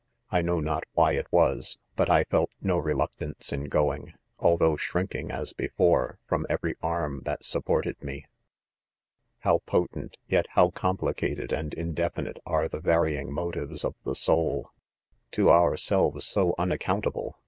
I"krioW;/iiOt 0.31 0.81
wily 0.95 1.17
it 1.17 1.27
was, 1.29 1.77
but 1.95 2.09
I 2.09 2.23
felt 2.23 2.55
no 2.59 2.79
reluctance 2.79 3.53
in 3.53 3.65
going, 3.65 4.15
although 4.39 4.75
shrinking 4.75 5.29
as 5.29 5.53
be 5.53 5.67
fore, 5.67 6.17
from 6.25 6.47
every 6.49 6.73
arm 6.81 7.21
that 7.25 7.43
supported 7.43 8.01
me.' 8.01 8.25
^'How 9.45 9.63
potent, 9.63 10.17
yet 10.27 10.47
ho|w 10.55 10.71
complicated 10.71 11.53
L 11.53 11.65
andjii~ 11.65 11.93
definite, 11.93 12.39
are 12.47 12.67
the 12.67 12.79
varying 12.79 13.31
motives 13.31 13.85
of 13.85 13.93
the 14.03 14.15
sour!,: 14.15 14.71
to 15.33 15.45
ourseWs 15.49 16.33
how 16.33 16.55
unaccountable 16.57 17.37